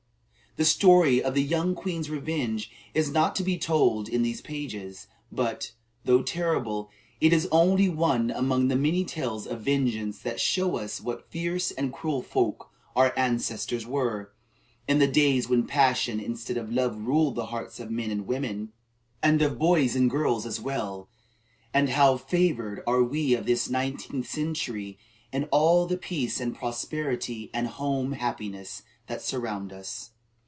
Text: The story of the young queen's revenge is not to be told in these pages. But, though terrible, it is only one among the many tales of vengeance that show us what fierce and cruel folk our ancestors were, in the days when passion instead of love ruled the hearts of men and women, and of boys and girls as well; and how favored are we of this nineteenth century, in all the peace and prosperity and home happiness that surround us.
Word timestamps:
The 0.57 0.65
story 0.65 1.23
of 1.23 1.33
the 1.33 1.41
young 1.43 1.75
queen's 1.75 2.09
revenge 2.09 2.69
is 2.93 3.09
not 3.09 3.37
to 3.37 3.43
be 3.43 3.57
told 3.57 4.09
in 4.09 4.21
these 4.21 4.41
pages. 4.41 5.07
But, 5.31 5.71
though 6.03 6.23
terrible, 6.23 6.89
it 7.21 7.31
is 7.31 7.47
only 7.53 7.87
one 7.87 8.31
among 8.31 8.67
the 8.67 8.75
many 8.75 9.05
tales 9.05 9.47
of 9.47 9.61
vengeance 9.61 10.19
that 10.23 10.41
show 10.41 10.75
us 10.75 10.99
what 10.99 11.31
fierce 11.31 11.71
and 11.71 11.93
cruel 11.93 12.21
folk 12.21 12.69
our 12.97 13.13
ancestors 13.15 13.87
were, 13.87 14.33
in 14.89 14.99
the 14.99 15.07
days 15.07 15.47
when 15.47 15.65
passion 15.65 16.19
instead 16.19 16.57
of 16.57 16.69
love 16.69 16.97
ruled 17.07 17.35
the 17.35 17.45
hearts 17.45 17.79
of 17.79 17.89
men 17.89 18.11
and 18.11 18.27
women, 18.27 18.73
and 19.23 19.41
of 19.41 19.57
boys 19.57 19.95
and 19.95 20.11
girls 20.11 20.45
as 20.45 20.59
well; 20.59 21.07
and 21.73 21.91
how 21.91 22.17
favored 22.17 22.83
are 22.85 23.01
we 23.03 23.33
of 23.35 23.45
this 23.45 23.69
nineteenth 23.69 24.27
century, 24.29 24.97
in 25.31 25.45
all 25.45 25.85
the 25.87 25.97
peace 25.97 26.41
and 26.41 26.57
prosperity 26.57 27.49
and 27.53 27.67
home 27.79 28.11
happiness 28.11 28.81
that 29.07 29.21
surround 29.21 29.71
us. 29.71 30.09